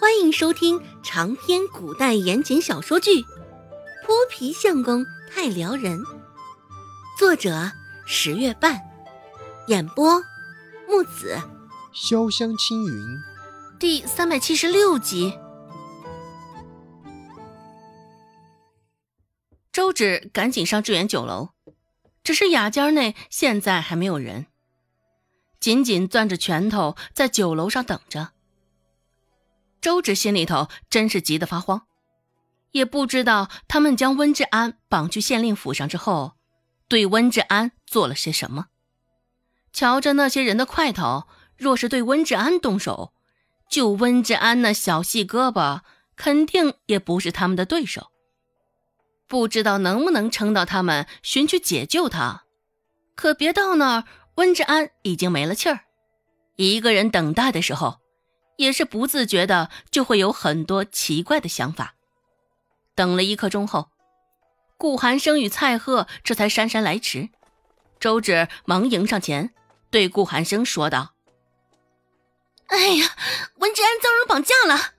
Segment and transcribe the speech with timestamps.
[0.00, 3.20] 欢迎收听长篇古代言情小说剧
[4.06, 5.98] 《泼皮相公太撩人》，
[7.18, 7.72] 作者
[8.06, 8.80] 十月半，
[9.66, 10.22] 演播
[10.86, 11.36] 木子
[11.92, 13.18] 潇湘青云，
[13.80, 15.36] 第三百七十六集。
[19.72, 21.48] 周芷赶紧上致远酒楼，
[22.22, 24.46] 只是雅间内现在还没有人，
[25.58, 28.30] 紧紧攥着拳头在酒楼上等着。
[29.80, 31.82] 周芷心里头真是急得发慌，
[32.72, 36.32] 也不知道他们将温志安绑去县令府上之后，
[36.88, 38.66] 对温志安做了些什么。
[39.72, 43.12] 瞧着那些人的块头，若是对温志安动手，
[43.70, 45.82] 就温志安那小细胳膊，
[46.16, 48.08] 肯定也不是他们的对手。
[49.28, 52.44] 不知道能不能撑到他们寻去解救他，
[53.14, 54.04] 可别到那儿，
[54.36, 55.80] 温志安已经没了气儿，
[56.56, 58.00] 一个人等待的时候。
[58.58, 61.94] 也是不自觉的，就会有很多奇怪的想法。
[62.94, 63.90] 等了一刻钟后，
[64.76, 67.30] 顾寒生与蔡贺这才姗姗来迟。
[68.00, 69.54] 周芷忙迎上前，
[69.90, 71.14] 对顾寒生说道
[72.66, 73.16] ：“哎呀，
[73.56, 74.94] 文治安遭人绑架了，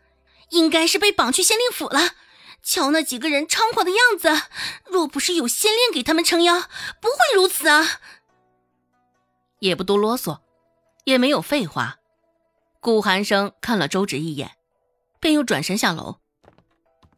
[0.49, 2.15] 应该是被绑去县令府了。
[2.63, 4.47] 瞧那几个人猖狂的样子，
[4.85, 6.61] 若不是有县令给他们撑腰，
[7.01, 7.99] 不会如此啊！”
[9.59, 10.39] 也不多啰嗦，
[11.03, 11.98] 也没有废话。
[12.81, 14.51] 顾寒生看了周芷一眼，
[15.19, 16.19] 便又转身下楼。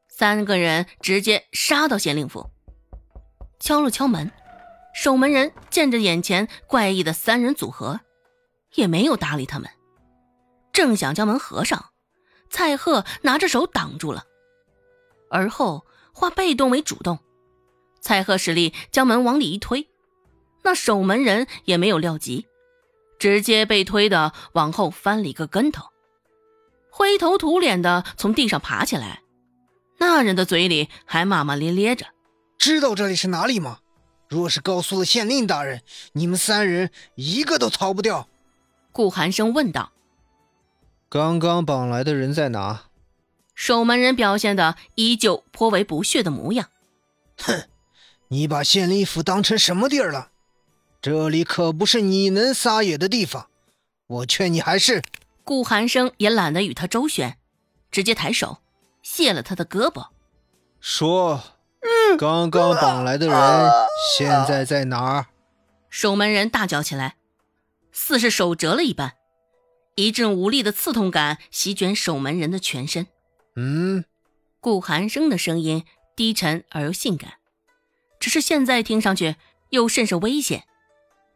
[0.07, 2.49] 三个人直接杀到县令府，
[3.59, 4.31] 敲了敲门。
[4.93, 8.01] 守门人见着眼前怪异的三人组合，
[8.73, 9.69] 也没有搭理他们。
[10.73, 11.91] 正想将门合上，
[12.49, 14.25] 蔡贺拿着手挡住了，
[15.29, 17.19] 而后化被动为主动。
[18.01, 19.87] 蔡贺使力将门往里一推，
[20.63, 22.47] 那守门人也没有料及。
[23.21, 25.85] 直接被推的往后翻了一个跟头，
[26.89, 29.21] 灰头土脸的从地上爬起来。
[29.99, 32.07] 那人的嘴里还骂骂咧咧着
[32.57, 33.77] ：“知道这里是哪里吗？
[34.27, 35.83] 若是告诉了县令大人，
[36.13, 38.27] 你们三人一个都逃不掉。”
[38.91, 39.91] 顾寒生问道
[41.07, 42.85] ：“刚刚绑来的人在哪？”
[43.53, 46.69] 守门人表现的依旧颇为不屑的模样
[47.37, 47.69] ：“哼，
[48.29, 50.29] 你把县令府当成什么地儿了？”
[51.01, 53.47] 这里可不是你能撒野的地方，
[54.07, 55.01] 我劝你还是……
[55.43, 57.37] 顾寒生也懒得与他周旋，
[57.89, 58.59] 直接抬手
[59.01, 60.09] 卸了他的胳膊，
[60.79, 61.41] 说
[62.19, 63.71] ：“刚刚绑来的人
[64.15, 65.25] 现在在哪儿？”
[65.89, 67.15] 守门人大叫起来，
[67.91, 69.13] 似是手折了一般，
[69.95, 73.07] 一阵无力的刺痛感席卷守门人的全身。
[73.55, 74.05] 嗯，
[74.59, 75.83] 顾寒生的声音
[76.15, 77.33] 低沉而又性感，
[78.19, 79.35] 只是现在听上去
[79.71, 80.65] 又甚是危险。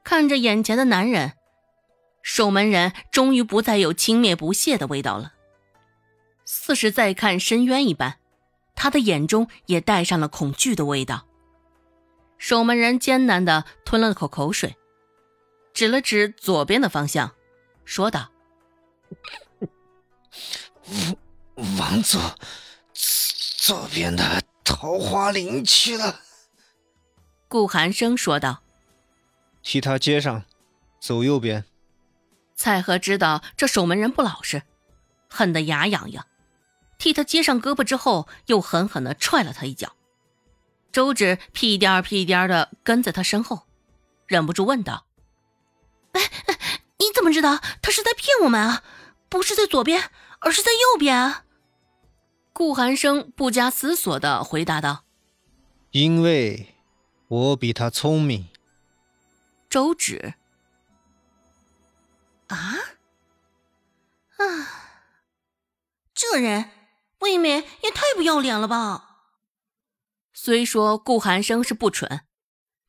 [0.05, 1.33] 看着眼前的男人，
[2.21, 5.33] 守门人终于不再有轻蔑不屑的味道了，
[6.45, 8.19] 似是在看深渊一般，
[8.75, 11.25] 他的眼中也带上了恐惧的味道。
[12.37, 14.75] 守门人艰难的吞了口口水，
[15.73, 17.31] 指了指左边的方向，
[17.83, 18.29] 说道
[21.79, 22.21] ：“往左，
[22.93, 26.21] 左边的桃花林去了。”
[27.49, 28.61] 顾寒生说道。
[29.65, 30.43] 替他接上，
[31.01, 31.65] 走右边。
[32.53, 34.61] 蔡和知道这守门人不老实，
[35.27, 36.25] 恨得牙痒痒，
[36.99, 39.93] 替他接上胳膊之后，又狠狠地踹了他一脚。
[40.91, 43.63] 周芷屁颠儿屁颠儿的跟在他身后，
[44.27, 45.07] 忍不住问道
[46.13, 46.21] ：“哎，
[46.99, 48.83] 你怎么知道他是在骗我们啊？
[49.27, 51.43] 不是在左边，而是在右边啊？”
[52.53, 55.03] 顾寒生不加思索的回答道
[55.89, 56.75] ：“因为
[57.27, 58.47] 我比他聪明。”
[59.75, 60.35] 周芷，
[62.47, 62.55] 啊
[64.37, 64.45] 啊！
[66.13, 66.71] 这人
[67.19, 69.25] 未免也太不要脸了吧！
[70.31, 72.25] 虽说顾寒生是不蠢，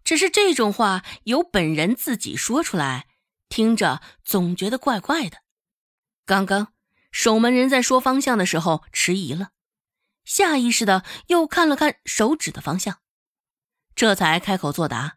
[0.05, 3.09] 只是这种话由本人自己说出来，
[3.49, 5.39] 听着总觉得怪怪的。
[6.25, 6.73] 刚刚
[7.11, 9.51] 守门人在说方向的时候迟疑了，
[10.25, 13.01] 下意识的又看了看手指的方向，
[13.97, 15.16] 这才开口作答。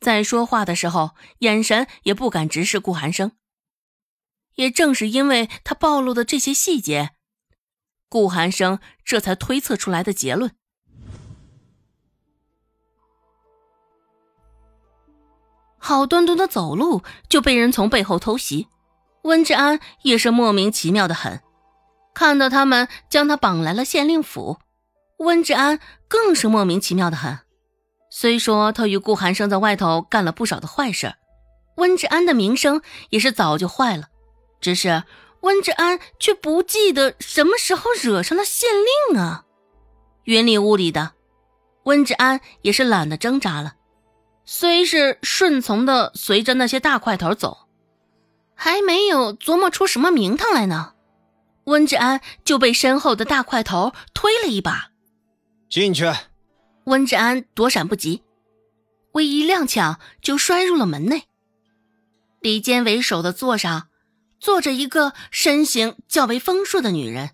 [0.00, 3.32] 在说话的时候，眼神也不敢直视顾寒生。
[4.54, 7.10] 也正是因为他暴露的这些细节，
[8.08, 10.52] 顾寒生这才推测出来的结论。
[15.78, 18.68] 好端端的走路就被人从背后偷袭，
[19.22, 21.40] 温志安也是莫名其妙的很。
[22.12, 24.58] 看到他们将他绑来了县令府，
[25.18, 25.78] 温志安
[26.08, 27.45] 更是莫名其妙的很。
[28.18, 31.16] 虽说他与顾寒生在外头干了不少的坏事，
[31.74, 32.80] 温志安的名声
[33.10, 34.08] 也是早就坏了。
[34.58, 35.04] 只是
[35.42, 38.70] 温志安却不记得什么时候惹上了县
[39.10, 39.44] 令啊！
[40.24, 41.12] 云里雾里的，
[41.82, 43.74] 温志安也是懒得挣扎了，
[44.46, 47.68] 虽是顺从的随着那些大块头走，
[48.54, 50.94] 还没有琢磨出什么名堂来呢，
[51.64, 54.92] 温志安就被身后的大块头推了一把，
[55.68, 56.10] 进去。
[56.86, 58.22] 温志安躲闪不及，
[59.12, 61.28] 微一踉跄就摔入了门内。
[62.40, 63.88] 里间为首的座上。
[64.38, 67.30] 坐着一个身形较为丰硕的女人，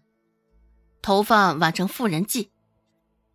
[1.02, 2.49] 头发挽成妇人髻，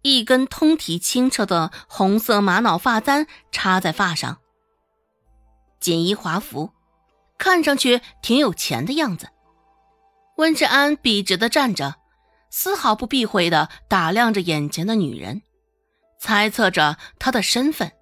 [0.04, 4.38] 一根通体清澈的红色玛瑙发簪插在发上，
[5.82, 6.72] 锦衣华服，
[7.38, 9.28] 看上去挺有钱的样子。
[10.38, 11.96] 温志安笔直的站着，
[12.50, 15.42] 丝毫不避讳的打量着眼前的女人，
[16.28, 17.94] 猜测着他的身份，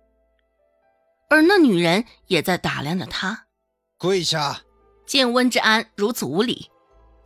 [1.30, 3.46] 而那女人也在打量着他。
[4.00, 4.62] 跪下。
[5.06, 6.72] 见温志安如此无礼，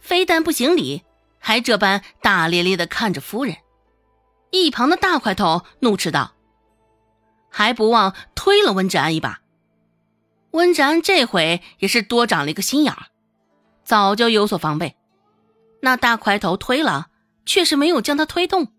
[0.02, 1.04] 非但不行礼，
[1.40, 3.56] 还这般大咧咧的看着夫人。
[4.52, 6.34] 一旁的大块头怒斥道
[7.50, 9.40] ：“还不忘推了温志安一把。”
[10.52, 13.06] 温志安这回也是多长了一个心眼儿，
[13.86, 14.98] 早就有所防备。
[15.82, 17.08] 那大块头推了，
[17.46, 18.74] 却是没有将他推动。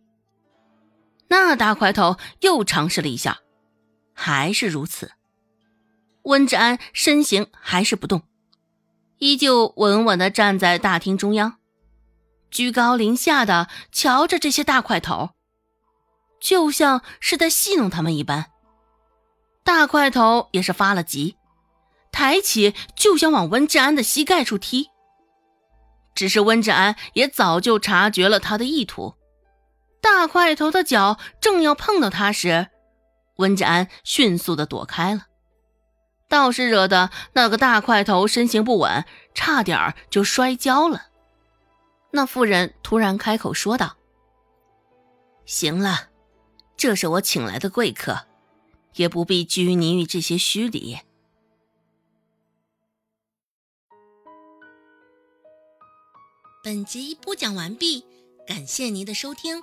[1.31, 3.39] 那大块头又尝试了一下，
[4.13, 5.13] 还是如此。
[6.25, 8.23] 温志安身形还是不动。
[9.19, 11.59] 依旧稳稳的站在大厅中央，
[12.51, 15.31] 居高临下的瞧着这些大块头，
[16.41, 18.51] 就像是在戏弄他们一般。
[19.63, 21.37] 大块头也是发了急，
[22.11, 24.89] 抬起就想往温志安的膝盖处踢。
[26.15, 29.15] 只是温志安也早就察觉了他的意图，
[30.13, 32.67] 大块头的脚正要碰到他时，
[33.37, 35.29] 温志安迅速的躲开了。
[36.29, 39.05] 倒是惹得那个大块头身形不稳，
[39.35, 41.07] 差点就摔跤了。
[42.11, 43.97] 那妇人突然开口说道
[45.47, 46.09] ：“行了，
[46.77, 48.27] 这是我请来的贵客，
[48.97, 50.99] 也不必拘泥于这些虚礼。”
[56.65, 58.05] 本集播讲完毕，
[58.47, 59.63] 感谢您的收听。